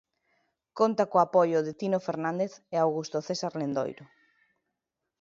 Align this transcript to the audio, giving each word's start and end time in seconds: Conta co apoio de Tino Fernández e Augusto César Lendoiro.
Conta 0.79 1.03
co 1.11 1.17
apoio 1.25 1.59
de 1.65 1.73
Tino 1.79 1.99
Fernández 2.07 2.51
e 2.73 2.75
Augusto 2.79 3.17
César 3.27 3.53
Lendoiro. 3.61 4.05